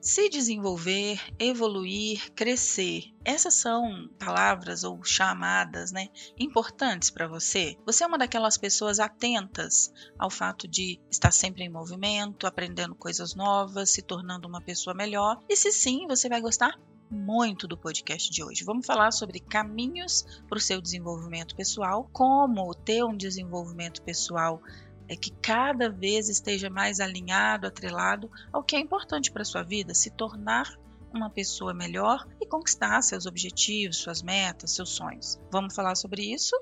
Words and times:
Se 0.00 0.28
desenvolver, 0.28 1.20
evoluir, 1.40 2.32
crescer, 2.32 3.12
essas 3.24 3.54
são 3.54 4.08
palavras 4.16 4.84
ou 4.84 5.02
chamadas 5.02 5.90
né, 5.90 6.08
importantes 6.38 7.10
para 7.10 7.26
você? 7.26 7.76
Você 7.84 8.04
é 8.04 8.06
uma 8.06 8.16
daquelas 8.16 8.56
pessoas 8.56 9.00
atentas 9.00 9.92
ao 10.16 10.30
fato 10.30 10.68
de 10.68 11.00
estar 11.10 11.32
sempre 11.32 11.64
em 11.64 11.68
movimento, 11.68 12.46
aprendendo 12.46 12.94
coisas 12.94 13.34
novas, 13.34 13.90
se 13.90 14.00
tornando 14.00 14.46
uma 14.46 14.60
pessoa 14.60 14.94
melhor? 14.94 15.42
E 15.48 15.56
se 15.56 15.72
sim, 15.72 16.06
você 16.06 16.28
vai 16.28 16.40
gostar 16.40 16.78
muito 17.10 17.66
do 17.66 17.76
podcast 17.76 18.30
de 18.30 18.44
hoje. 18.44 18.64
Vamos 18.64 18.86
falar 18.86 19.10
sobre 19.12 19.40
caminhos 19.40 20.24
para 20.48 20.58
o 20.58 20.60
seu 20.60 20.80
desenvolvimento 20.80 21.56
pessoal, 21.56 22.08
como 22.12 22.74
ter 22.74 23.02
um 23.04 23.16
desenvolvimento 23.16 24.02
pessoal 24.02 24.62
é 25.08 25.16
que 25.16 25.30
cada 25.42 25.88
vez 25.88 26.28
esteja 26.28 26.68
mais 26.68 27.00
alinhado, 27.00 27.66
atrelado 27.66 28.30
ao 28.52 28.62
que 28.62 28.76
é 28.76 28.78
importante 28.78 29.30
para 29.30 29.42
a 29.42 29.44
sua 29.44 29.62
vida, 29.62 29.94
se 29.94 30.10
tornar 30.10 30.78
uma 31.12 31.30
pessoa 31.30 31.72
melhor 31.72 32.26
e 32.40 32.46
conquistar 32.46 33.00
seus 33.02 33.26
objetivos, 33.26 33.96
suas 33.96 34.22
metas, 34.22 34.72
seus 34.72 34.90
sonhos. 34.90 35.40
Vamos 35.50 35.74
falar 35.74 35.94
sobre 35.94 36.22
isso? 36.22 36.54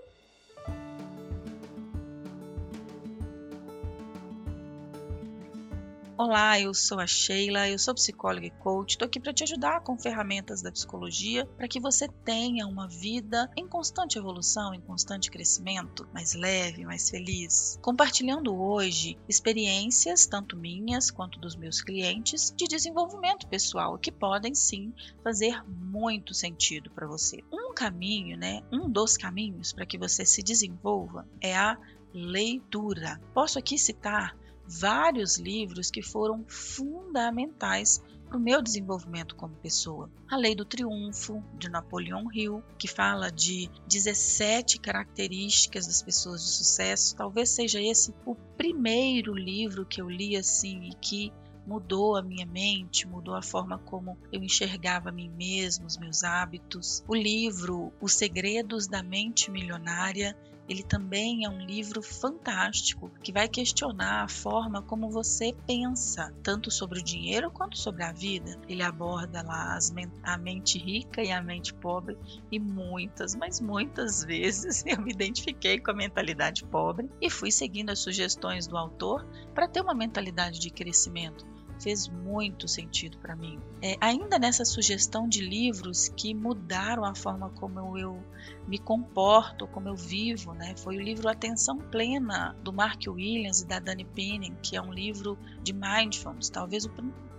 Olá, 6.19 6.59
eu 6.59 6.73
sou 6.73 6.99
a 6.99 7.07
Sheila, 7.07 7.69
eu 7.69 7.79
sou 7.79 7.93
psicóloga 7.95 8.47
e 8.47 8.51
coach. 8.51 8.93
Estou 8.93 9.05
aqui 9.05 9.21
para 9.21 9.35
te 9.35 9.43
ajudar 9.43 9.83
com 9.83 9.99
ferramentas 9.99 10.63
da 10.63 10.73
psicologia 10.73 11.45
para 11.59 11.69
que 11.69 11.79
você 11.79 12.09
tenha 12.09 12.67
uma 12.67 12.89
vida 12.89 13.51
em 13.55 13.69
constante 13.69 14.17
evolução, 14.17 14.73
em 14.73 14.81
constante 14.81 15.31
crescimento, 15.31 16.09
mais 16.15 16.33
leve, 16.33 16.87
mais 16.87 17.11
feliz. 17.11 17.79
Compartilhando 17.83 18.59
hoje 18.59 19.19
experiências, 19.29 20.25
tanto 20.25 20.57
minhas 20.57 21.11
quanto 21.11 21.39
dos 21.39 21.55
meus 21.55 21.83
clientes, 21.83 22.51
de 22.57 22.65
desenvolvimento 22.65 23.47
pessoal 23.47 23.99
que 23.99 24.11
podem 24.11 24.55
sim 24.55 24.95
fazer 25.23 25.63
muito 25.69 26.33
sentido 26.33 26.91
para 26.93 27.07
você. 27.07 27.45
Um 27.53 27.75
caminho, 27.75 28.39
né? 28.39 28.63
Um 28.73 28.89
dos 28.89 29.19
caminhos 29.19 29.71
para 29.71 29.85
que 29.85 29.99
você 29.99 30.25
se 30.25 30.43
desenvolva 30.43 31.29
é 31.43 31.55
a 31.55 31.77
leitura. 32.15 33.21
Posso 33.35 33.59
aqui 33.59 33.77
citar 33.77 34.35
vários 34.69 35.39
livros 35.39 35.91
que 35.91 36.03
foram 36.03 36.45
fundamentais 36.49 38.03
para 38.27 38.37
o 38.37 38.41
meu 38.41 38.61
desenvolvimento 38.61 39.37
como 39.37 39.55
pessoa. 39.57 40.11
A 40.29 40.37
Lei 40.37 40.55
do 40.55 40.65
Triunfo, 40.65 41.43
de 41.57 41.69
Napoleão 41.69 42.27
Hill, 42.33 42.63
que 42.77 42.89
fala 42.89 43.31
de 43.31 43.71
17 43.87 44.81
características 44.81 45.87
das 45.87 46.03
pessoas 46.03 46.43
de 46.43 46.51
sucesso. 46.51 47.15
Talvez 47.15 47.51
seja 47.51 47.81
esse 47.81 48.13
o 48.25 48.35
primeiro 48.57 49.35
livro 49.35 49.87
que 49.87 50.01
eu 50.01 50.11
li 50.11 50.37
assim 50.37 50.89
e 50.89 50.95
que 50.95 51.33
mudou 51.67 52.17
a 52.17 52.23
minha 52.23 52.47
mente, 52.47 53.09
mudou 53.09 53.35
a 53.35 53.43
forma 53.43 53.79
como 53.79 54.17
eu 54.33 54.43
enxergava 54.43 55.09
a 55.09 55.13
mim 55.13 55.29
mesmo, 55.29 55.87
os 55.87 55.97
meus 55.97 56.23
hábitos. 56.23 57.05
O 57.09 57.15
livro 57.15 57.93
Os 58.01 58.13
Segredos 58.13 58.87
da 58.87 59.03
Mente 59.03 59.51
Milionária 59.51 60.37
ele 60.69 60.83
também 60.83 61.45
é 61.45 61.49
um 61.49 61.61
livro 61.61 62.03
fantástico 62.03 63.11
que 63.23 63.33
vai 63.33 63.49
questionar 63.49 64.25
a 64.25 64.29
forma 64.29 64.83
como 64.83 65.11
você 65.11 65.55
pensa, 65.67 66.33
tanto 66.43 66.71
sobre 66.71 67.01
o 67.01 67.05
dinheiro 67.05 67.51
quanto 67.51 67.79
sobre 67.79 68.03
a 68.03 68.13
vida. 68.13 68.59
Ele 68.69 68.83
aborda 68.83 69.43
lá 69.43 69.79
a 70.23 70.39
mente 70.39 70.79
rica 70.79 71.23
e 71.23 71.31
a 71.31 71.43
mente 71.43 71.73
pobre 71.73 72.19
e 72.51 72.59
muitas, 72.59 73.35
mas 73.35 73.61
muitas 73.61 74.25
vezes 74.25 74.85
eu 74.87 75.01
me 75.01 75.13
identifiquei 75.13 75.79
com 75.79 75.91
a 75.91 75.95
mentalidade 75.95 76.65
pobre 76.65 77.09
e 77.21 77.31
fui 77.31 77.51
seguindo 77.51 77.91
as 77.91 78.01
sugestões 78.01 78.67
do 78.67 78.77
autor 78.77 79.25
para 79.55 79.69
ter 79.69 79.81
uma 79.81 79.95
mentalidade 79.95 80.59
de 80.59 80.71
crescimento 80.71 81.56
fez 81.81 82.09
muito 82.09 82.67
sentido 82.69 83.19
para 83.19 83.37
mim. 83.37 83.59
É, 83.83 83.97
ainda 84.01 84.39
nessa 84.39 84.65
sugestão 84.65 85.29
de 85.29 85.41
livros 85.41 86.09
que 86.09 86.35
mudaram 86.35 87.05
a 87.05 87.15
forma 87.15 87.51
como 87.51 87.97
eu 87.99 88.23
me 88.67 88.79
comporto, 88.79 89.67
como 89.67 89.89
eu 89.89 89.97
vivo, 89.97 90.53
né? 90.53 90.75
Foi 90.77 90.97
o 90.97 91.01
livro 91.01 91.29
Atenção 91.29 91.79
Plena 91.79 92.57
do 92.63 92.73
Mark 92.73 93.03
Williams 93.07 93.61
e 93.61 93.67
da 93.67 93.79
Dani 93.79 94.05
Penning, 94.05 94.57
que 94.63 94.77
é 94.77 94.83
um 94.83 94.93
livro 94.93 95.39
de 95.63 95.73
mindfulness, 95.73 96.51
talvez 96.51 96.85
o 96.85 96.91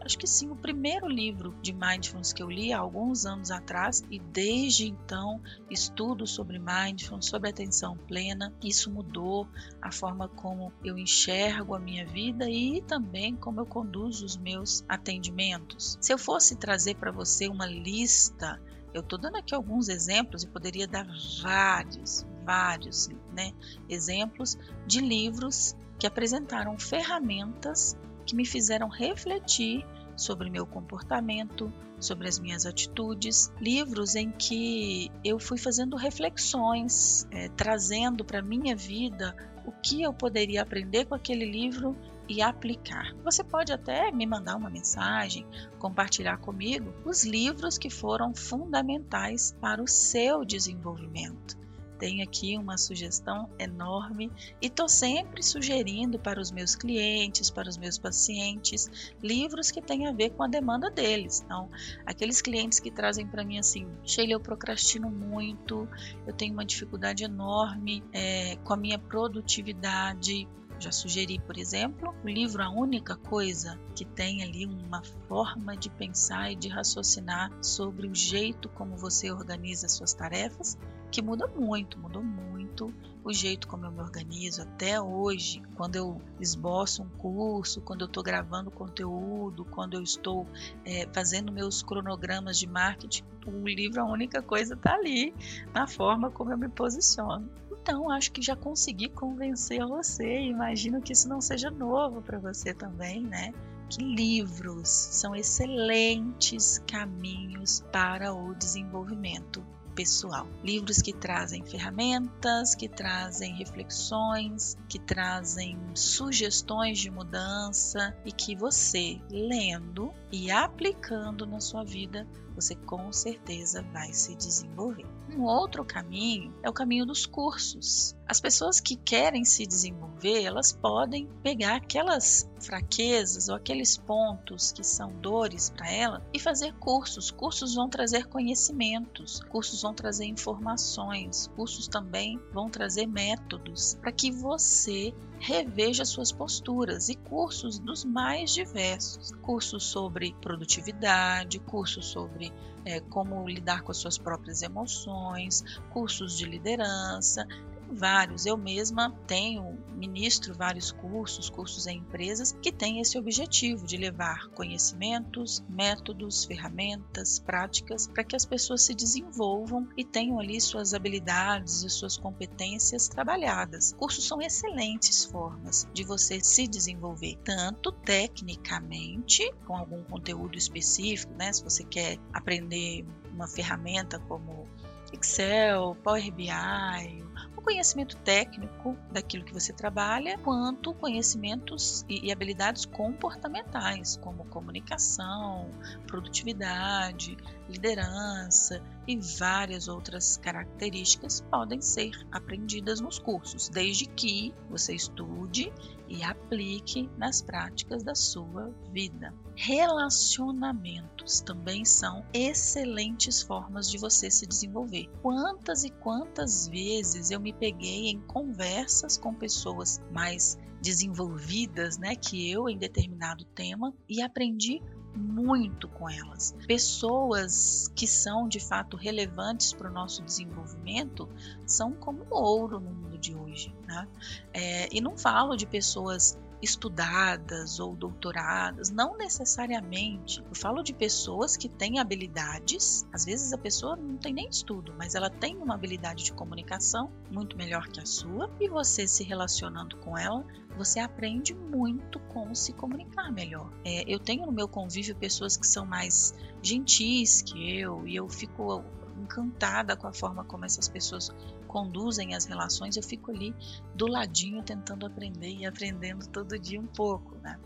acho 0.07 0.17
que 0.17 0.25
sim, 0.25 0.49
o 0.49 0.55
primeiro 0.55 1.05
livro 1.05 1.53
de 1.61 1.73
mindfulness 1.73 2.31
que 2.31 2.41
eu 2.41 2.49
li 2.49 2.71
há 2.71 2.79
alguns 2.79 3.25
anos 3.25 3.51
atrás 3.51 4.01
e 4.09 4.17
desde 4.17 4.87
então 4.87 5.41
estudo 5.69 6.25
sobre 6.25 6.57
mindfulness, 6.57 7.25
sobre 7.25 7.49
atenção 7.49 7.97
plena. 8.07 8.53
Isso 8.63 8.89
mudou 8.89 9.45
a 9.81 9.91
forma 9.91 10.29
como 10.29 10.71
eu 10.81 10.97
enxergo 10.97 11.75
a 11.75 11.79
minha 11.79 12.05
vida 12.05 12.49
e 12.49 12.81
também 12.81 13.35
como 13.35 13.59
eu 13.59 13.65
conduzo 13.65 14.25
os 14.25 14.37
meus 14.37 14.81
atendimentos. 14.87 15.97
Se 15.99 16.13
eu 16.13 16.17
fosse 16.17 16.55
trazer 16.55 16.95
para 16.95 17.11
você 17.11 17.49
uma 17.49 17.65
lista 17.65 18.59
eu 18.93 19.01
estou 19.01 19.19
dando 19.19 19.35
aqui 19.35 19.53
alguns 19.53 19.89
exemplos 19.89 20.43
e 20.43 20.47
poderia 20.47 20.87
dar 20.87 21.05
vários, 21.43 22.25
vários 22.43 23.09
né, 23.35 23.51
exemplos 23.87 24.57
de 24.87 25.01
livros 25.01 25.75
que 25.99 26.07
apresentaram 26.07 26.79
ferramentas 26.79 27.95
que 28.25 28.35
me 28.35 28.45
fizeram 28.45 28.89
refletir 28.89 29.85
sobre 30.17 30.49
meu 30.49 30.65
comportamento, 30.65 31.71
sobre 31.99 32.27
as 32.27 32.39
minhas 32.39 32.65
atitudes, 32.65 33.53
livros 33.61 34.15
em 34.15 34.31
que 34.31 35.09
eu 35.23 35.39
fui 35.39 35.57
fazendo 35.57 35.95
reflexões, 35.95 37.27
é, 37.31 37.47
trazendo 37.49 38.25
para 38.25 38.41
minha 38.41 38.75
vida 38.75 39.35
o 39.65 39.71
que 39.71 40.01
eu 40.01 40.13
poderia 40.13 40.61
aprender 40.61 41.05
com 41.05 41.15
aquele 41.15 41.45
livro 41.45 41.95
e 42.27 42.41
aplicar. 42.41 43.13
Você 43.23 43.43
pode 43.43 43.71
até 43.71 44.11
me 44.11 44.25
mandar 44.25 44.57
uma 44.57 44.69
mensagem, 44.69 45.45
compartilhar 45.79 46.37
comigo 46.37 46.93
os 47.05 47.23
livros 47.23 47.77
que 47.77 47.89
foram 47.89 48.33
fundamentais 48.35 49.55
para 49.61 49.81
o 49.81 49.87
seu 49.87 50.43
desenvolvimento 50.43 51.56
tenho 51.97 52.23
aqui 52.23 52.57
uma 52.57 52.77
sugestão 52.77 53.49
enorme 53.59 54.31
e 54.61 54.67
estou 54.67 54.87
sempre 54.87 55.43
sugerindo 55.43 56.19
para 56.19 56.39
os 56.39 56.51
meus 56.51 56.75
clientes, 56.75 57.49
para 57.49 57.67
os 57.67 57.77
meus 57.77 57.97
pacientes, 57.97 58.89
livros 59.21 59.71
que 59.71 59.81
têm 59.81 60.07
a 60.07 60.11
ver 60.11 60.31
com 60.31 60.43
a 60.43 60.47
demanda 60.47 60.89
deles. 60.89 61.41
Então, 61.43 61.69
aqueles 62.05 62.41
clientes 62.41 62.79
que 62.79 62.91
trazem 62.91 63.27
para 63.27 63.43
mim 63.43 63.59
assim, 63.59 63.87
Sheila, 64.03 64.33
eu 64.33 64.39
procrastino 64.39 65.09
muito, 65.09 65.87
eu 66.25 66.33
tenho 66.33 66.53
uma 66.53 66.65
dificuldade 66.65 67.23
enorme 67.23 68.03
é, 68.13 68.55
com 68.63 68.73
a 68.73 68.77
minha 68.77 68.99
produtividade, 68.99 70.47
já 70.79 70.91
sugeri, 70.91 71.39
por 71.39 71.57
exemplo, 71.57 72.13
o 72.23 72.27
livro 72.27 72.63
A 72.63 72.69
Única 72.69 73.15
Coisa, 73.15 73.79
que 73.95 74.05
tem 74.05 74.43
ali 74.43 74.65
uma 74.65 75.01
forma 75.27 75.75
de 75.75 75.89
pensar 75.89 76.51
e 76.51 76.55
de 76.55 76.67
raciocinar 76.67 77.51
sobre 77.61 78.07
o 78.07 78.15
jeito 78.15 78.69
como 78.69 78.95
você 78.95 79.31
organiza 79.31 79.87
suas 79.87 80.13
tarefas, 80.13 80.77
que 81.11 81.21
muda 81.21 81.47
muito, 81.47 81.97
mudou 81.97 82.23
muito 82.23 82.93
o 83.23 83.33
jeito 83.33 83.67
como 83.67 83.85
eu 83.85 83.91
me 83.91 83.99
organizo 83.99 84.61
até 84.61 85.01
hoje, 85.01 85.61
quando 85.75 85.95
eu 85.95 86.21
esboço 86.39 87.03
um 87.03 87.09
curso, 87.09 87.81
quando 87.81 88.01
eu 88.01 88.07
estou 88.07 88.23
gravando 88.23 88.71
conteúdo, 88.71 89.65
quando 89.65 89.95
eu 89.95 90.03
estou 90.03 90.47
é, 90.85 91.07
fazendo 91.13 91.51
meus 91.51 91.81
cronogramas 91.81 92.57
de 92.57 92.67
marketing, 92.67 93.23
o 93.45 93.67
livro 93.67 94.01
A 94.01 94.05
Única 94.05 94.41
Coisa 94.41 94.75
está 94.75 94.93
ali, 94.93 95.33
na 95.73 95.87
forma 95.87 96.29
como 96.29 96.51
eu 96.51 96.57
me 96.57 96.69
posiciono. 96.69 97.49
Então, 97.87 98.11
acho 98.11 98.33
que 98.33 98.41
já 98.41 98.53
consegui 98.53 99.07
convencer 99.07 99.79
você. 99.87 100.41
Imagino 100.41 101.01
que 101.01 101.13
isso 101.13 101.29
não 101.29 101.39
seja 101.39 101.71
novo 101.71 102.21
para 102.21 102.37
você 102.37 102.73
também, 102.73 103.23
né? 103.23 103.53
Que 103.89 104.03
livros 104.03 104.89
são 104.89 105.33
excelentes 105.33 106.83
caminhos 106.85 107.81
para 107.89 108.33
o 108.33 108.53
desenvolvimento 108.53 109.65
pessoal. 109.95 110.45
Livros 110.65 111.01
que 111.01 111.13
trazem 111.13 111.63
ferramentas, 111.63 112.75
que 112.75 112.89
trazem 112.89 113.55
reflexões, 113.55 114.77
que 114.89 114.99
trazem 114.99 115.79
sugestões 115.95 116.99
de 116.99 117.09
mudança 117.09 118.13
e 118.25 118.33
que 118.33 118.53
você, 118.53 119.17
lendo 119.29 120.13
e 120.29 120.51
aplicando 120.51 121.45
na 121.45 121.61
sua 121.61 121.85
vida, 121.85 122.27
você 122.53 122.75
com 122.75 123.13
certeza 123.13 123.81
vai 123.93 124.11
se 124.11 124.35
desenvolver. 124.35 125.05
Um 125.29 125.43
outro 125.43 125.83
caminho 125.83 126.53
é 126.63 126.69
o 126.69 126.73
caminho 126.73 127.05
dos 127.05 127.25
cursos. 127.25 128.15
As 128.25 128.39
pessoas 128.39 128.79
que 128.79 128.95
querem 128.95 129.43
se 129.43 129.67
desenvolver, 129.67 130.43
elas 130.43 130.71
podem 130.71 131.27
pegar 131.43 131.75
aquelas 131.75 132.49
fraquezas 132.59 133.49
ou 133.49 133.55
aqueles 133.55 133.97
pontos 133.97 134.71
que 134.71 134.83
são 134.83 135.11
dores 135.21 135.69
para 135.69 135.91
ela 135.91 136.25
e 136.33 136.39
fazer 136.39 136.73
cursos. 136.73 137.31
Cursos 137.31 137.75
vão 137.75 137.89
trazer 137.89 138.27
conhecimentos, 138.27 139.41
cursos 139.49 139.81
vão 139.81 139.93
trazer 139.93 140.25
informações, 140.25 141.47
cursos 141.55 141.87
também 141.87 142.39
vão 142.51 142.69
trazer 142.69 143.07
métodos 143.07 143.95
para 144.01 144.11
que 144.11 144.31
você 144.31 145.13
reveja 145.39 146.03
suas 146.03 146.31
posturas 146.31 147.09
e 147.09 147.15
cursos 147.15 147.79
dos 147.79 148.03
mais 148.03 148.53
diversos. 148.53 149.31
Cursos 149.41 149.83
sobre 149.83 150.35
produtividade, 150.41 151.59
cursos 151.59 152.07
sobre 152.07 152.51
é, 152.85 152.99
como 153.01 153.47
lidar 153.47 153.83
com 153.83 153.91
as 153.91 153.97
suas 153.97 154.17
próprias 154.17 154.61
emoções, 154.61 155.63
cursos 155.91 156.37
de 156.37 156.45
liderança, 156.45 157.45
vários. 157.91 158.45
Eu 158.45 158.57
mesma 158.57 159.11
tenho, 159.25 159.77
ministro 159.95 160.53
vários 160.53 160.91
cursos, 160.91 161.49
cursos 161.49 161.87
em 161.87 161.97
empresas 161.97 162.55
que 162.61 162.71
têm 162.71 162.99
esse 162.99 163.17
objetivo 163.17 163.85
de 163.85 163.97
levar 163.97 164.47
conhecimentos, 164.49 165.63
métodos, 165.69 166.45
ferramentas, 166.45 167.39
práticas 167.39 168.07
para 168.07 168.23
que 168.23 168.35
as 168.35 168.45
pessoas 168.45 168.83
se 168.83 168.93
desenvolvam 168.93 169.87
e 169.97 170.03
tenham 170.03 170.39
ali 170.39 170.59
suas 170.61 170.93
habilidades 170.93 171.83
e 171.83 171.89
suas 171.89 172.17
competências 172.17 173.07
trabalhadas. 173.07 173.93
Cursos 173.93 174.27
são 174.27 174.41
excelentes 174.41 175.25
formas 175.25 175.87
de 175.93 176.03
você 176.03 176.39
se 176.43 176.67
desenvolver, 176.67 177.37
tanto 177.43 177.91
tecnicamente, 177.91 179.51
com 179.65 179.75
algum 179.75 180.03
conteúdo 180.03 180.57
específico, 180.57 181.33
né? 181.33 181.51
Se 181.53 181.63
você 181.63 181.83
quer 181.83 182.17
aprender 182.33 183.05
uma 183.31 183.47
ferramenta 183.47 184.19
como 184.19 184.67
Excel, 185.13 185.95
Power 186.03 186.31
BI, 186.31 187.23
conhecimento 187.67 188.15
técnico 188.19 188.97
daquilo 189.11 189.43
que 189.43 189.53
você 189.53 189.73
trabalha, 189.73 190.37
quanto 190.37 190.93
conhecimentos 190.93 192.05
e, 192.07 192.31
habilidades 192.31 192.85
comportamentais, 192.85 194.15
como 194.15 194.45
comunicação, 194.45 195.69
produtividade, 196.07 197.35
liderança 197.67 198.81
e 199.05 199.17
várias 199.37 199.89
outras 199.89 200.37
características 200.37 201.41
podem 201.41 201.81
ser 201.81 202.11
aprendidas 202.31 203.01
nos 203.01 203.19
cursos, 203.19 203.67
desde 203.67 204.05
que 204.05 204.53
você 204.69 204.93
estude 204.93 205.73
e 206.07 206.23
aplique 206.23 207.09
nas 207.17 207.41
práticas 207.41 208.01
da 208.01 208.15
sua 208.15 208.73
vida. 208.93 209.33
Relacionamentos 209.55 211.41
também 211.41 211.83
são 211.83 212.25
excelentes 212.33 213.41
formas 213.41 213.89
de 213.89 213.97
você 213.97 214.31
se 214.31 214.47
desenvolver. 214.47 215.09
Quantas 215.21 215.83
e 215.83 215.89
quantas 215.89 216.67
vezes 216.67 217.31
eu 217.31 217.39
me 217.39 217.56
peguei 217.59 218.09
em 218.09 218.19
conversas 218.21 219.17
com 219.17 219.33
pessoas 219.33 220.01
mais 220.11 220.57
desenvolvidas, 220.81 221.97
né, 221.97 222.15
que 222.15 222.49
eu 222.49 222.69
em 222.69 222.77
determinado 222.77 223.43
tema 223.45 223.93
e 224.07 224.21
aprendi 224.21 224.81
muito 225.15 225.87
com 225.87 226.07
elas. 226.07 226.55
Pessoas 226.67 227.91
que 227.95 228.05
são 228.05 228.47
de 228.47 228.59
fato 228.59 228.95
relevantes 228.95 229.73
para 229.73 229.89
o 229.89 229.93
nosso 229.93 230.21
desenvolvimento 230.21 231.27
são 231.65 231.91
como 231.93 232.25
ouro 232.29 232.79
no 232.79 232.91
mundo 232.91 233.17
de 233.17 233.33
hoje. 233.33 233.75
Né? 233.87 234.07
É, 234.53 234.95
e 234.95 235.01
não 235.01 235.17
falo 235.17 235.55
de 235.55 235.65
pessoas 235.65 236.37
estudadas 236.61 237.79
ou 237.79 237.95
doutoradas, 237.95 238.89
não 238.89 239.17
necessariamente. 239.17 240.41
Eu 240.41 240.55
falo 240.55 240.83
de 240.83 240.93
pessoas 240.93 241.55
que 241.55 241.69
têm 241.69 241.99
habilidades, 241.99 243.05
às 243.13 243.25
vezes 243.25 243.53
a 243.53 243.57
pessoa 243.57 243.95
não 243.95 244.17
tem 244.17 244.33
nem 244.33 244.49
estudo, 244.49 244.93
mas 244.97 245.15
ela 245.15 245.29
tem 245.29 245.57
uma 245.57 245.75
habilidade 245.75 246.23
de 246.23 246.33
comunicação 246.33 247.11
muito 247.31 247.57
melhor 247.57 247.87
que 247.87 247.99
a 247.99 248.05
sua, 248.05 248.49
e 248.59 248.67
você 248.67 249.07
se 249.07 249.23
relacionando 249.23 249.97
com 249.97 250.17
ela, 250.17 250.45
você 250.77 250.99
aprende 250.99 251.53
muito 251.53 252.19
como 252.19 252.55
se 252.55 252.73
comunicar 252.73 253.31
melhor. 253.31 253.71
É, 253.83 254.03
eu 254.07 254.19
tenho 254.19 254.45
no 254.45 254.51
meu 254.51 254.67
convívio 254.67 255.15
pessoas 255.15 255.57
que 255.57 255.65
são 255.65 255.85
mais 255.85 256.33
gentis 256.61 257.41
que 257.41 257.79
eu, 257.79 258.07
e 258.07 258.15
eu 258.15 258.29
fico 258.29 258.83
encantada 259.19 259.95
com 259.95 260.07
a 260.07 260.13
forma 260.13 260.43
como 260.43 260.65
essas 260.65 260.87
pessoas 260.87 261.31
conduzem 261.67 262.35
as 262.35 262.45
relações, 262.45 262.95
eu 262.95 263.03
fico 263.03 263.31
ali 263.31 263.55
do 263.93 264.07
ladinho 264.07 264.63
tentando 264.63 265.05
aprender 265.05 265.49
e 265.49 265.65
aprendendo 265.65 266.27
todo 266.27 266.57
dia 266.57 266.79
um 266.79 266.87
pouco, 266.87 267.35
né? 267.39 267.59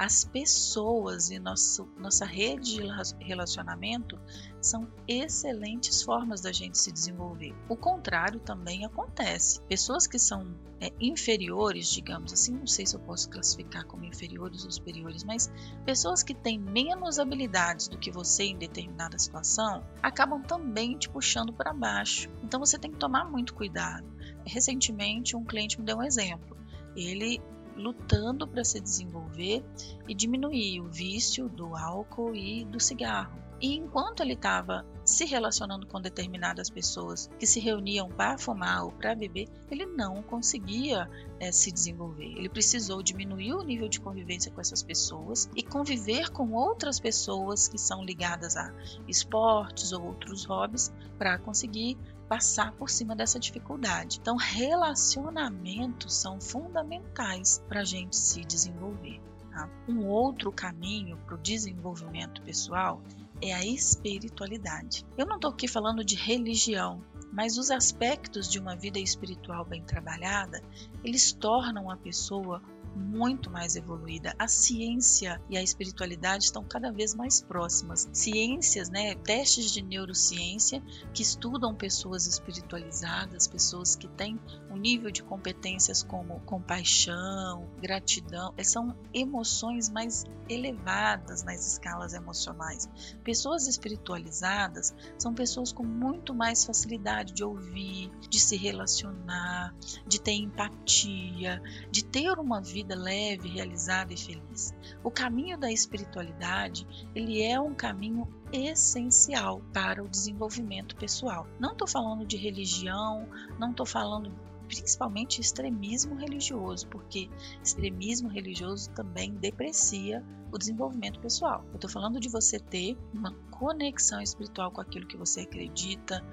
As 0.00 0.24
pessoas 0.24 1.28
e 1.30 1.38
nosso, 1.38 1.86
nossa 1.98 2.24
rede 2.24 2.78
de 2.78 3.22
relacionamento 3.22 4.18
são 4.58 4.88
excelentes 5.06 6.02
formas 6.02 6.40
da 6.40 6.50
gente 6.50 6.78
se 6.78 6.90
desenvolver. 6.90 7.54
O 7.68 7.76
contrário 7.76 8.40
também 8.40 8.86
acontece. 8.86 9.60
Pessoas 9.68 10.06
que 10.06 10.18
são 10.18 10.56
é, 10.80 10.90
inferiores, 10.98 11.86
digamos 11.90 12.32
assim, 12.32 12.52
não 12.52 12.66
sei 12.66 12.86
se 12.86 12.96
eu 12.96 13.00
posso 13.00 13.28
classificar 13.28 13.84
como 13.84 14.06
inferiores 14.06 14.64
ou 14.64 14.70
superiores, 14.70 15.22
mas 15.22 15.52
pessoas 15.84 16.22
que 16.22 16.32
têm 16.32 16.58
menos 16.58 17.18
habilidades 17.18 17.86
do 17.86 17.98
que 17.98 18.10
você 18.10 18.44
em 18.44 18.56
determinada 18.56 19.18
situação 19.18 19.84
acabam 20.02 20.42
também 20.42 20.96
te 20.96 21.10
puxando 21.10 21.52
para 21.52 21.74
baixo. 21.74 22.30
Então 22.42 22.58
você 22.58 22.78
tem 22.78 22.90
que 22.90 22.96
tomar 22.96 23.26
muito 23.26 23.52
cuidado. 23.52 24.10
Recentemente, 24.46 25.36
um 25.36 25.44
cliente 25.44 25.78
me 25.78 25.84
deu 25.84 25.98
um 25.98 26.02
exemplo. 26.02 26.56
Ele 26.96 27.38
lutando 27.80 28.46
para 28.46 28.64
se 28.64 28.80
desenvolver 28.80 29.64
e 30.06 30.14
diminuir 30.14 30.80
o 30.80 30.88
vício 30.88 31.48
do 31.48 31.74
álcool 31.74 32.34
e 32.34 32.64
do 32.64 32.78
cigarro. 32.78 33.40
E 33.60 33.76
enquanto 33.76 34.22
ele 34.22 34.32
estava 34.32 34.86
se 35.04 35.26
relacionando 35.26 35.86
com 35.86 36.00
determinadas 36.00 36.70
pessoas 36.70 37.28
que 37.38 37.46
se 37.46 37.60
reuniam 37.60 38.08
para 38.08 38.38
fumar 38.38 38.84
ou 38.84 38.92
para 38.92 39.14
beber, 39.14 39.48
ele 39.70 39.84
não 39.84 40.22
conseguia 40.22 41.10
é, 41.38 41.52
se 41.52 41.70
desenvolver. 41.70 42.38
Ele 42.38 42.48
precisou 42.48 43.02
diminuir 43.02 43.52
o 43.52 43.62
nível 43.62 43.88
de 43.88 44.00
convivência 44.00 44.50
com 44.50 44.60
essas 44.60 44.82
pessoas 44.82 45.50
e 45.54 45.62
conviver 45.62 46.30
com 46.30 46.52
outras 46.52 46.98
pessoas 46.98 47.68
que 47.68 47.76
são 47.76 48.02
ligadas 48.02 48.56
a 48.56 48.72
esportes 49.06 49.92
ou 49.92 50.06
outros 50.06 50.44
hobbies 50.44 50.90
para 51.18 51.38
conseguir 51.38 51.98
passar 52.30 52.70
por 52.74 52.88
cima 52.88 53.16
dessa 53.16 53.40
dificuldade. 53.40 54.20
Então, 54.22 54.36
relacionamentos 54.36 56.14
são 56.14 56.40
fundamentais 56.40 57.60
para 57.68 57.80
a 57.80 57.84
gente 57.84 58.16
se 58.16 58.42
desenvolver. 58.42 59.20
Tá? 59.50 59.68
Um 59.88 60.06
outro 60.06 60.52
caminho 60.52 61.16
para 61.26 61.34
o 61.34 61.38
desenvolvimento 61.38 62.40
pessoal 62.42 63.02
é 63.42 63.52
a 63.52 63.66
espiritualidade. 63.66 65.04
Eu 65.18 65.26
não 65.26 65.36
estou 65.36 65.50
aqui 65.50 65.66
falando 65.66 66.04
de 66.04 66.14
religião, 66.14 67.02
mas 67.32 67.58
os 67.58 67.68
aspectos 67.68 68.48
de 68.48 68.60
uma 68.60 68.76
vida 68.76 69.00
espiritual 69.00 69.64
bem 69.64 69.82
trabalhada, 69.82 70.62
eles 71.02 71.32
tornam 71.32 71.90
a 71.90 71.96
pessoa 71.96 72.62
muito 72.94 73.50
mais 73.50 73.76
evoluída. 73.76 74.34
A 74.38 74.48
ciência 74.48 75.40
e 75.48 75.56
a 75.56 75.62
espiritualidade 75.62 76.44
estão 76.44 76.64
cada 76.64 76.90
vez 76.90 77.14
mais 77.14 77.40
próximas. 77.40 78.08
Ciências, 78.12 78.90
né, 78.90 79.14
testes 79.14 79.70
de 79.70 79.82
neurociência 79.82 80.82
que 81.14 81.22
estudam 81.22 81.74
pessoas 81.74 82.26
espiritualizadas, 82.26 83.46
pessoas 83.46 83.94
que 83.94 84.08
têm 84.08 84.38
um 84.70 84.76
nível 84.76 85.10
de 85.10 85.22
competências 85.22 86.02
como 86.02 86.40
compaixão, 86.40 87.68
gratidão, 87.80 88.54
são 88.62 88.94
emoções 89.12 89.88
mais 89.88 90.24
elevadas 90.48 91.42
nas 91.42 91.66
escalas 91.66 92.12
emocionais. 92.12 92.88
Pessoas 93.22 93.68
espiritualizadas 93.68 94.94
são 95.18 95.32
pessoas 95.32 95.72
com 95.72 95.84
muito 95.84 96.34
mais 96.34 96.64
facilidade 96.64 97.32
de 97.32 97.44
ouvir, 97.44 98.10
de 98.28 98.40
se 98.40 98.56
relacionar, 98.56 99.74
de 100.06 100.20
ter 100.20 100.32
empatia, 100.32 101.62
de 101.90 102.04
ter 102.04 102.38
uma 102.38 102.60
vida 102.60 102.79
vida 102.82 102.94
leve, 102.94 103.48
realizada 103.48 104.12
e 104.12 104.16
feliz. 104.16 104.74
O 105.04 105.10
caminho 105.10 105.58
da 105.58 105.70
espiritualidade, 105.70 106.86
ele 107.14 107.42
é 107.42 107.60
um 107.60 107.74
caminho 107.74 108.26
essencial 108.52 109.60
para 109.72 110.02
o 110.02 110.08
desenvolvimento 110.08 110.96
pessoal. 110.96 111.46
Não 111.58 111.72
estou 111.72 111.86
falando 111.86 112.26
de 112.26 112.36
religião, 112.36 113.28
não 113.58 113.70
estou 113.70 113.86
falando 113.86 114.32
principalmente 114.66 115.40
extremismo 115.40 116.14
religioso, 116.14 116.86
porque 116.86 117.28
extremismo 117.62 118.28
religioso 118.28 118.88
também 118.90 119.32
deprecia 119.32 120.24
o 120.52 120.56
desenvolvimento 120.56 121.20
pessoal. 121.20 121.64
Eu 121.70 121.74
estou 121.74 121.90
falando 121.90 122.18
de 122.18 122.28
você 122.28 122.58
ter 122.58 122.96
uma 123.12 123.34
conexão 123.50 124.20
espiritual 124.20 124.70
com 124.70 124.80
aquilo 124.80 125.06
que 125.06 125.16
você 125.16 125.40
acredita, 125.40 126.24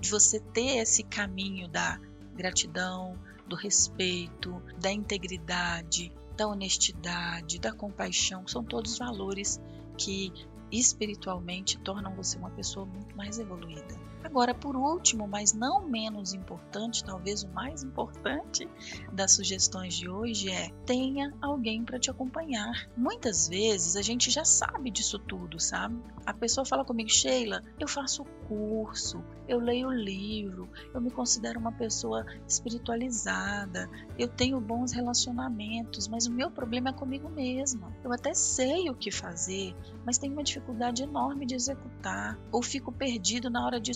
de 0.00 0.10
você 0.10 0.40
ter 0.40 0.78
esse 0.78 1.02
caminho 1.02 1.68
da 1.68 2.00
gratidão, 2.34 3.18
do 3.52 3.56
respeito, 3.56 4.62
da 4.80 4.90
integridade, 4.90 6.10
da 6.34 6.48
honestidade, 6.48 7.60
da 7.60 7.70
compaixão, 7.70 8.48
são 8.48 8.64
todos 8.64 8.96
valores 8.96 9.60
que 9.98 10.32
espiritualmente 10.70 11.78
tornam 11.80 12.16
você 12.16 12.38
uma 12.38 12.48
pessoa 12.50 12.86
muito 12.86 13.14
mais 13.14 13.38
evoluída. 13.38 13.94
Agora, 14.24 14.54
por 14.54 14.76
último, 14.76 15.26
mas 15.26 15.52
não 15.52 15.86
menos 15.86 16.32
importante, 16.32 17.04
talvez 17.04 17.42
o 17.42 17.48
mais 17.48 17.82
importante 17.82 18.68
das 19.12 19.32
sugestões 19.32 19.94
de 19.94 20.08
hoje 20.08 20.50
é 20.50 20.70
tenha 20.86 21.32
alguém 21.40 21.84
para 21.84 21.98
te 21.98 22.10
acompanhar. 22.10 22.88
Muitas 22.96 23.48
vezes 23.48 23.96
a 23.96 24.02
gente 24.02 24.30
já 24.30 24.44
sabe 24.44 24.90
disso 24.90 25.18
tudo, 25.18 25.58
sabe? 25.58 26.00
A 26.24 26.32
pessoa 26.32 26.64
fala 26.64 26.84
comigo, 26.84 27.10
Sheila, 27.10 27.62
eu 27.78 27.88
faço 27.88 28.24
curso, 28.48 29.22
eu 29.48 29.58
leio 29.58 29.90
livro, 29.90 30.68
eu 30.94 31.00
me 31.00 31.10
considero 31.10 31.58
uma 31.58 31.72
pessoa 31.72 32.24
espiritualizada, 32.46 33.88
eu 34.18 34.28
tenho 34.28 34.60
bons 34.60 34.92
relacionamentos, 34.92 36.08
mas 36.08 36.26
o 36.26 36.32
meu 36.32 36.50
problema 36.50 36.90
é 36.90 36.92
comigo 36.92 37.28
mesma. 37.28 37.92
Eu 38.04 38.12
até 38.12 38.34
sei 38.34 38.88
o 38.88 38.94
que 38.94 39.10
fazer, 39.10 39.74
mas 40.04 40.18
tenho 40.18 40.32
uma 40.32 40.44
dificuldade 40.44 41.02
enorme 41.02 41.44
de 41.44 41.54
executar, 41.54 42.38
ou 42.50 42.62
fico 42.62 42.92
perdido 42.92 43.50
na 43.50 43.64
hora 43.64 43.80
de 43.80 43.90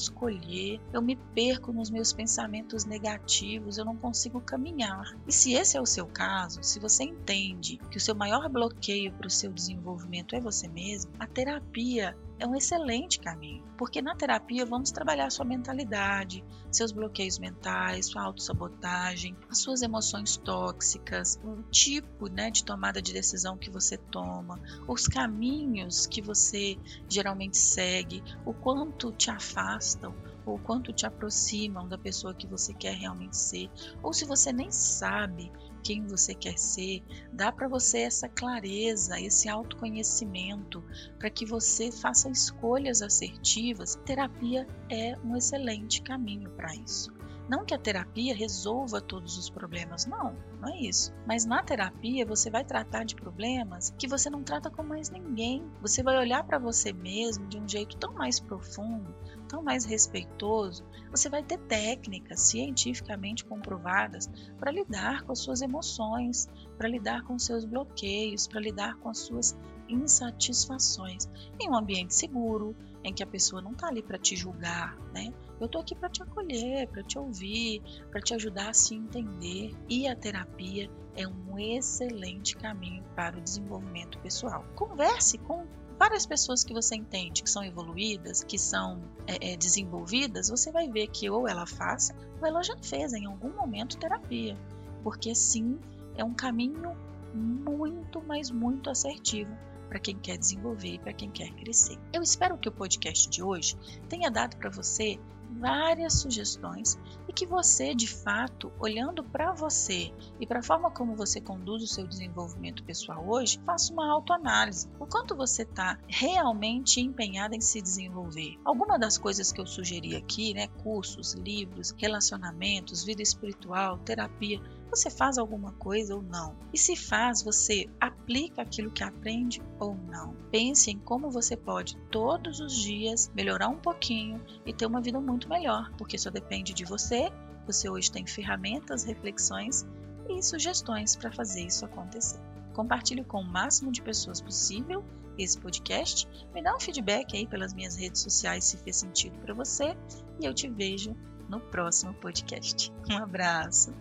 eu 0.93 1.03
me 1.03 1.17
perco 1.35 1.73
nos 1.73 1.91
meus 1.91 2.13
pensamentos 2.13 2.85
negativos, 2.85 3.79
eu 3.79 3.85
não 3.85 3.97
consigo 3.97 4.41
caminhar. 4.41 5.15
E 5.27 5.33
se 5.33 5.53
esse 5.53 5.77
é 5.77 5.81
o 5.81 5.87
seu 5.87 6.07
caso, 6.07 6.63
se 6.63 6.81
você 6.81 7.05
entende 7.05 7.79
que 7.91 7.99
o 7.99 8.01
seu 8.01 8.15
maior 8.15 8.49
bloqueio 8.49 9.13
para 9.13 9.27
o 9.27 9.31
seu 9.31 9.53
desenvolvimento 9.53 10.35
é 10.35 10.41
você 10.41 10.67
mesmo, 10.69 11.13
a 11.19 11.27
terapia 11.27 12.17
é 12.39 12.47
um 12.47 12.55
excelente 12.55 13.19
caminho, 13.19 13.65
porque 13.77 14.03
na 14.03 14.15
terapia 14.15 14.67
vamos 14.67 14.91
trabalhar 14.91 15.31
sua 15.31 15.45
mentalidade, 15.45 16.45
seus 16.71 16.93
bloqueios 16.93 17.39
mentais, 17.39 18.07
sua 18.07 18.23
autossabotagem, 18.23 19.37
as 19.49 19.59
suas 19.59 19.83
emoções 19.83 20.37
tóxicas, 20.37 21.41
o 21.43 21.63
tipo 21.71 22.29
né, 22.29 22.51
de 22.51 22.65
tomada 22.65 23.01
de 23.01 23.13
decisão 23.13 23.57
que 23.57 23.71
você 23.71 23.97
toma, 23.97 24.61
os 24.87 25.07
caminhos 25.07 26.07
que 26.07 26.21
você 26.21 26.79
geralmente 27.09 27.57
segue, 27.57 28.23
o 28.45 28.53
quanto 28.53 29.13
te 29.13 29.31
afastam 29.31 30.15
ou 30.47 30.59
quanto 30.59 30.93
te 30.93 31.05
aproximam 31.05 31.89
da 31.89 31.99
pessoa 31.99 32.33
que 32.33 32.47
você 32.47 32.73
quer 32.73 32.95
realmente 32.95 33.37
ser, 33.37 33.69
ou 34.03 34.13
se 34.13 34.25
você 34.25 34.53
nem 34.53 34.71
sabe 34.71 35.53
quem 35.83 36.07
você 36.07 36.35
quer 36.35 36.59
ser, 36.59 37.05
dá 37.33 37.53
para 37.53 37.69
você 37.69 37.99
essa 38.01 38.29
clareza, 38.29 39.21
esse 39.21 39.49
autoconhecimento, 39.49 40.83
para 41.19 41.31
que 41.31 41.45
você 41.45 41.93
faça 41.93 42.31
escolhas 42.31 43.03
assertivas. 43.03 43.97
Terapia 44.05 44.67
é 44.91 45.17
um 45.25 45.37
excelente 45.37 46.03
caminho 46.03 46.51
para 46.51 46.75
isso. 46.75 47.13
Não 47.49 47.65
que 47.65 47.73
a 47.73 47.79
terapia 47.79 48.35
resolva 48.35 49.01
todos 49.01 49.39
os 49.39 49.49
problemas, 49.49 50.05
não, 50.05 50.37
não 50.61 50.69
é 50.69 50.81
isso. 50.81 51.15
Mas 51.25 51.45
na 51.45 51.63
terapia 51.63 52.27
você 52.27 52.51
vai 52.51 52.65
tratar 52.65 53.05
de 53.05 53.15
problemas 53.15 53.95
que 53.97 54.09
você 54.09 54.29
não 54.29 54.43
trata 54.43 54.69
com 54.69 54.83
mais 54.83 55.11
ninguém. 55.11 55.65
Você 55.81 56.03
vai 56.03 56.19
olhar 56.19 56.43
para 56.43 56.59
você 56.59 56.93
mesmo 56.93 57.47
de 57.47 57.57
um 57.57 57.69
jeito 57.69 57.97
tão 57.99 58.13
mais 58.13 58.41
profundo, 58.41 59.15
tão 59.47 59.63
mais 59.63 59.85
respeitoso. 59.85 60.85
Você 61.11 61.29
vai 61.29 61.43
ter 61.43 61.59
técnicas 61.59 62.41
cientificamente 62.41 63.45
comprovadas 63.45 64.29
para 64.59 64.71
lidar 64.71 65.23
com 65.23 65.33
as 65.33 65.39
suas 65.39 65.63
emoções, 65.63 66.49
para 66.77 66.89
lidar 66.89 67.23
com 67.23 67.39
seus 67.39 67.65
bloqueios, 67.65 68.47
para 68.47 68.61
lidar 68.61 68.97
com 68.97 69.09
as 69.09 69.19
suas 69.19 69.57
insatisfações 69.89 71.29
em 71.61 71.71
um 71.71 71.77
ambiente 71.77 72.15
seguro, 72.15 72.75
em 73.05 73.15
que 73.15 73.23
a 73.23 73.27
pessoa 73.27 73.63
não 73.63 73.71
está 73.73 73.87
ali 73.87 74.03
para 74.03 74.19
te 74.19 74.35
julgar, 74.35 74.99
né? 75.15 75.33
Eu 75.61 75.67
estou 75.67 75.81
aqui 75.81 75.95
para 75.95 76.09
te 76.09 76.23
acolher, 76.23 76.89
para 76.89 77.03
te 77.03 77.19
ouvir, 77.19 77.81
para 78.11 78.21
te 78.21 78.35
ajudar 78.35 78.71
a 78.71 78.75
se 78.75 78.95
entender. 78.95 79.75
E 79.89 80.09
a 80.09 80.17
terapia 80.17 80.91
é 81.15 81.27
um 81.27 81.59
excelente 81.59 82.57
caminho 82.57 83.05
para 83.15 83.39
o 83.39 83.41
desenvolvimento 83.41 84.19
pessoal. 84.19 84.65
Converse 84.75 85.39
com 85.39 85.65
várias 85.99 86.27
pessoas 86.27 86.63
que 86.63 86.73
você 86.73 86.95
entende 86.95 87.43
que 87.43 87.51
são 87.51 87.65
evoluídas, 87.65 88.45
que 88.45 88.59
são 88.59 89.01
é, 89.27 89.53
é, 89.53 89.57
desenvolvidas, 89.57 90.49
você 90.49 90.71
vai 90.71 90.89
ver 90.89 91.09
que 91.09 91.29
ou 91.29 91.49
ela 91.49 91.67
faz 91.67 92.13
ou 92.41 92.47
ela 92.47 92.63
já 92.63 92.77
fez 92.79 93.13
em 93.13 93.27
algum 93.27 93.51
momento 93.51 93.97
terapia. 93.97 94.57
Porque 95.03 95.35
sim, 95.35 95.79
é 96.17 96.25
um 96.25 96.35
caminho 96.35 96.97
muito, 97.35 98.23
mas 98.27 98.51
muito 98.51 98.91
assertivo 98.91 99.57
para 99.89 100.01
quem 100.01 100.19
quer 100.19 100.37
desenvolver 100.37 100.95
e 100.95 100.99
para 100.99 101.13
quem 101.13 101.31
quer 101.31 101.51
crescer. 101.53 101.99
Eu 102.13 102.23
espero 102.23 102.59
que 102.59 102.69
o 102.69 102.73
podcast 102.73 103.29
de 103.29 103.43
hoje 103.43 103.77
tenha 104.09 104.31
dado 104.31 104.57
para 104.57 104.71
você 104.71 105.19
várias 105.51 106.15
sugestões 106.15 106.99
e 107.29 107.33
que 107.33 107.47
você, 107.47 107.95
de 107.95 108.09
fato, 108.09 108.73
olhando 108.79 109.23
para 109.23 109.53
você 109.53 110.13
e 110.41 110.47
para 110.47 110.61
a 110.61 110.63
forma 110.63 110.91
como 110.91 111.17
você 111.17 111.41
conduz 111.41 111.83
o 111.83 111.87
seu 111.87 112.07
desenvolvimento 112.07 112.85
pessoal 112.85 113.27
hoje, 113.27 113.61
faça 113.65 113.93
uma 113.93 114.11
autoanálise. 114.11 114.89
O 114.99 115.07
quanto 115.07 115.35
você 115.37 115.63
está 115.63 115.99
realmente 116.09 117.01
empenhado 117.01 117.55
em 117.55 117.61
se 117.61 117.81
desenvolver. 117.81 118.59
Alguma 118.65 118.99
das 118.99 119.19
coisas 119.19 119.53
que 119.53 119.61
eu 119.61 119.67
sugeri 119.67 120.17
aqui, 120.17 120.55
né, 120.55 120.69
cursos, 120.83 121.35
livros, 121.35 121.95
relacionamentos, 121.97 123.05
vida 123.05 123.23
espiritual, 123.23 123.99
terapia, 123.99 124.61
você 124.91 125.11
faz 125.11 125.39
alguma 125.39 125.73
coisa 125.73 126.15
ou 126.15 126.23
não? 126.23 126.57
E 126.73 126.79
se 126.79 126.97
faz, 126.97 127.43
você 127.43 127.89
aplica 128.01 128.63
aquilo 128.63 128.91
que 128.91 129.03
aprende 129.03 129.63
ou 129.79 129.95
não? 129.95 130.35
Pense 130.51 130.91
em 130.91 130.99
como 130.99 131.31
você 131.31 131.57
pode 131.57 131.97
todos 132.11 132.61
os 132.61 132.75
dias 132.75 133.31
melhorar 133.35 133.69
um 133.69 133.79
pouquinho 133.79 134.41
e 134.65 134.73
ter 134.73 134.87
uma 134.87 135.01
vida 135.01 135.21
muito 135.21 135.49
melhor, 135.49 135.93
porque 135.99 136.19
só 136.19 136.31
depende 136.31 136.73
de 136.73 136.85
você. 136.85 137.31
Você 137.67 137.89
hoje 137.89 138.11
tem 138.11 138.27
ferramentas, 138.27 139.05
reflexões 139.05 139.87
e 140.29 140.43
sugestões 140.43 141.17
para 141.17 141.33
fazer 141.33 141.63
isso 141.63 141.85
acontecer. 141.85 142.41
Compartilhe 142.73 143.25
com 143.25 143.41
o 143.41 143.45
máximo 143.45 143.91
de 143.91 144.03
pessoas 144.03 144.41
possível 144.41 145.05
esse 145.39 145.59
podcast. 145.59 146.29
Me 146.55 146.63
dá 146.63 146.75
um 146.75 146.81
feedback 146.81 147.37
aí 147.37 147.47
pelas 147.47 147.75
minhas 147.75 147.97
redes 147.97 148.23
sociais 148.23 148.65
se 148.65 148.77
fez 148.79 148.97
sentido 148.97 149.39
para 149.41 149.55
você 149.55 149.97
e 150.41 150.47
eu 150.47 150.55
te 150.55 150.69
vejo 150.69 151.15
no 151.49 151.61
próximo 151.61 152.15
podcast. 152.15 152.93
Um 153.11 153.19
abraço. 153.19 153.93